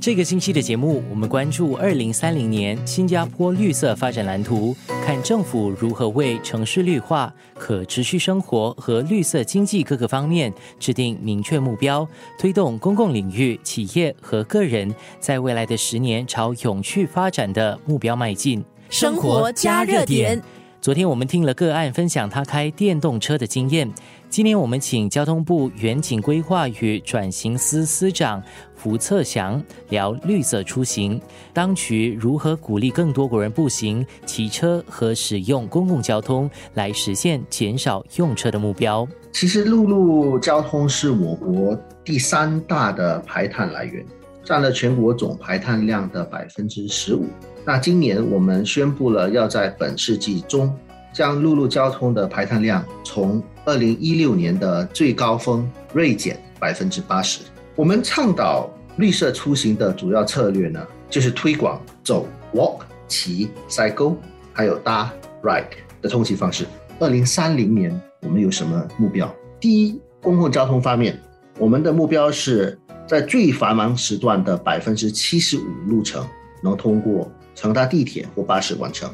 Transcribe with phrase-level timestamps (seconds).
[0.00, 4.74] 这个星期的节目，我们关注二零三零年新加坡绿色发展蓝图，
[5.04, 12.06] 看政府如何为城市绿化、可持续生活和绿色经济各个方面制定明确目标，
[12.38, 18.64] 推动公共领域、企业和个人在未来的十年朝永续发展的目标迈进。
[18.88, 20.40] 生活加热点。
[20.80, 23.92] 昨天我们听了个案分享他开电动车的经验。
[24.30, 28.40] 今年我们请交通部远景规划与转型司司长
[28.76, 31.20] 胡策祥聊绿色出行，
[31.52, 39.06] 当局如何鼓励更多国人步行、骑车和使用公共交通，来实现减少用车的目标。
[39.32, 44.06] 其实陆路交通是我国第三大的排碳来源，
[44.44, 47.26] 占了全国总排碳量的百分之十五。
[47.68, 50.74] 那今年我们宣布了，要在本世纪中
[51.12, 57.40] 将陆路交通的排碳量从二零一六年的最高峰锐减百分之八十。
[57.76, 64.16] 我们倡导绿色出行的主要策略呢，就是推广走 （walk）、骑 （cycle）
[64.54, 65.66] 还有搭 （ride）
[66.00, 66.64] 的通行方式。
[66.98, 69.30] 二零三零年我们有什么目标？
[69.60, 71.20] 第一，公共交通方面，
[71.58, 76.26] 我们的目标是在最繁忙时段的百分之七十五路程
[76.62, 79.10] 能通过乘搭地铁或巴士完成。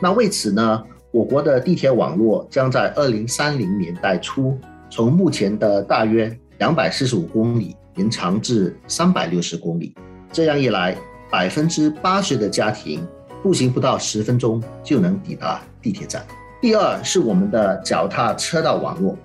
[0.00, 0.84] 那为此呢？
[1.10, 4.56] 我国的地铁网络将在二零三零年代初，
[4.88, 9.92] 从目前的大约两百四十五公里延长至三百六十公里。
[10.30, 10.96] 这样一来，
[11.28, 13.04] 百分之八十的家庭
[13.42, 16.24] 步行不到十分钟就能抵达地铁站。
[16.60, 19.16] 第二是我们的脚踏车道网络，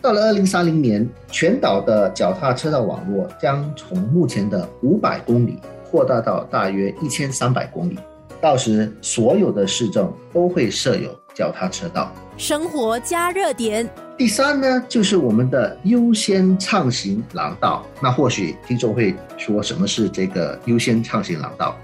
[0.00, 5.58] 到了二零三零年，全岛的脚踏车道网络将从目前的五百公里
[5.90, 7.98] 扩大到大约一千三百公里。
[8.42, 11.16] 到时，所有的市政都会设有。
[11.34, 13.88] 脚踏车道，生活加热点。
[14.18, 17.86] 第三呢，就是我们的优先畅行廊道。
[18.02, 21.74] 那或许听众会说，什么是这个优先畅行廊道？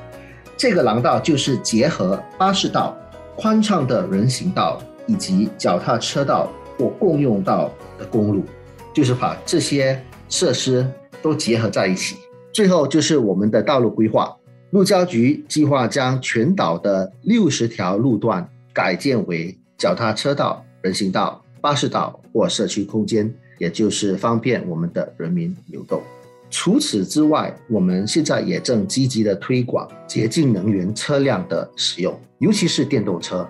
[0.55, 2.95] 这个廊道就是结合巴士道、
[3.37, 8.45] 宽敞的人行道以及脚踏车道或共用道的公路，
[8.93, 10.87] 就是把这些设施
[11.23, 12.17] 都结合在一起。
[12.53, 14.37] 最后就是我们的道路规划，
[14.71, 18.49] 路交局计划将全岛的六十条路段。
[18.71, 26.01] 改建为脚踏车道、人行道、巴士道或社区空间，也就是方便我们的人民流动。
[26.49, 33.45] 除此之外，我们现在也正积极的推广洁净能源车辆的使用，尤其是电动车。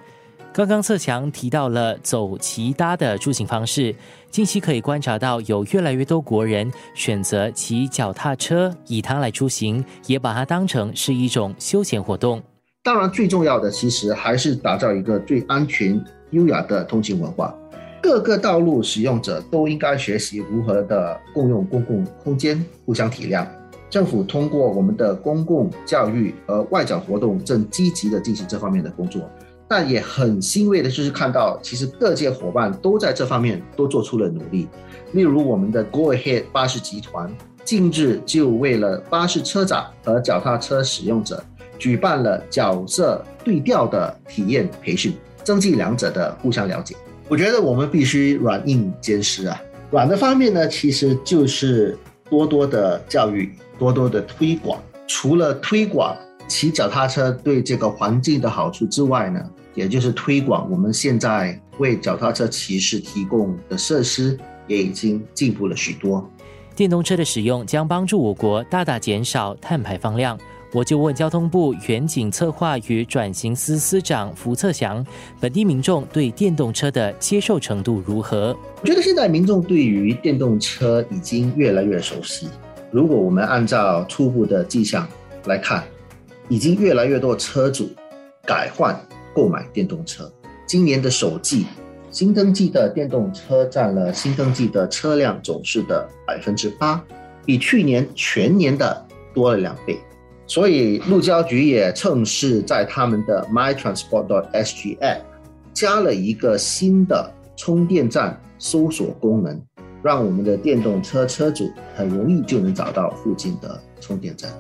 [0.59, 3.95] 刚刚侧强提到了走骑搭的出行方式，
[4.29, 12.43] 近期可以观察到有越来越多国人选择骑脚踏车以它来出行，也把它当成是一种休闲活动。
[12.83, 17.55] 当然，最重要的其实还是打造一个最安全、优雅的通勤文化。
[18.03, 23.47] 各个道路使用者都应该学习如何的共用公共空间，互相体谅。
[23.89, 29.23] 政府通过我们的公共教育和外展活动，正积极的进行这方面的工作。
[29.69, 34.67] 但也很欣慰的就是看到，其实各界伙伴都在这方面都做出了努力。
[35.13, 37.31] 例如，我们的 Go Ahead 巴士集团
[37.65, 41.45] 近日就为了巴士车长和脚踏车使用者。
[41.79, 45.15] 举办了角色对调的体验培训，
[45.45, 46.97] 增进两者的互相了解。
[47.29, 49.63] 我觉得我们必须软硬兼施啊。
[49.93, 51.97] 软的方面呢，其实就是
[52.29, 54.83] 多多的教育，多多的推广。
[55.07, 56.17] 除了推广
[56.49, 59.41] 骑脚踏车对这个环境的好处之外呢，
[59.75, 64.37] 也就是推广我们现在为脚踏车骑士提供的设施
[64.67, 66.29] 也已经进步了许多。
[66.75, 70.39] 电动车的使用将帮助我国大大减少碳排放量。
[70.75, 75.03] 我就问交通部远景策划与转型司司长福策祥，
[75.41, 78.55] 本地民众对电动车的接受程度如何？
[78.83, 82.49] 我觉得现在民众对于电动车已经越来越熟悉。
[82.91, 85.09] 如果我们按照初步的迹象
[85.47, 85.83] 来看，
[86.49, 87.91] 已经越来越多车主
[88.45, 88.99] 改换
[89.35, 90.31] 购买电动车。
[90.67, 91.67] 今年的首季
[92.11, 97.05] 新登记的电动车占了新登记的车辆总数的百分之八，
[97.45, 99.99] 比去年全年的多了两倍。
[100.47, 105.21] 所以，路交局也趁势在他们的 MyTransport.SG App
[105.75, 109.61] 加了一个新的充电站搜索功能，
[110.03, 114.51] 让我们的电动车车主很容易就能找到附近的充电站。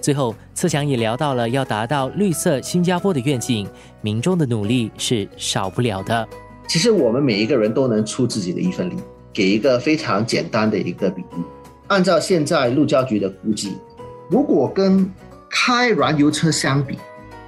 [0.00, 3.68] 最后，侧强也聊到了要达到绿色新加坡的愿景，
[4.00, 6.26] 民众的努力是少不了的。
[6.68, 8.96] 其实，我们每一个人都能出自己的一份力。
[9.32, 11.42] 给一个非常简单的一个比喻，
[11.88, 13.76] 按照现在路交局的估计，
[14.30, 15.12] 如果跟
[15.50, 16.98] 开燃油车相比，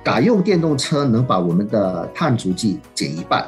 [0.05, 3.43] 改用电动车能把我们的碳足迹减一半。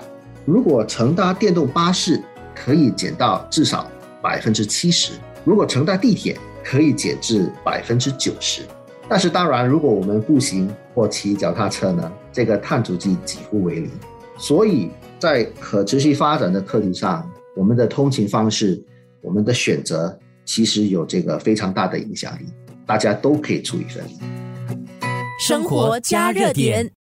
[0.46, 2.18] 如果乘搭电动巴士，
[2.54, 3.86] 可以减到至少
[4.22, 5.12] 百分之七十；
[5.44, 8.62] 如果乘搭地铁，可以减至百分之九十。
[9.10, 13.90] 但是当然，如果我们步行或骑脚踏车呢，这个碳足迹几乎为零。
[14.38, 18.80] 所以在可持续发展的课题上，我们的通勤方式、
[19.20, 22.46] 我们的选择，其实有这个非常大的影响力，
[22.86, 24.16] 大家都可以出一份力。
[25.40, 26.92] 生活加热点。